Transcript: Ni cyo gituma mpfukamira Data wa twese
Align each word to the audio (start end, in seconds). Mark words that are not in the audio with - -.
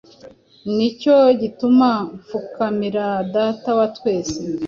Ni 0.75 0.87
cyo 0.99 1.17
gituma 1.41 1.89
mpfukamira 2.15 3.05
Data 3.33 3.69
wa 3.77 3.87
twese 3.95 4.37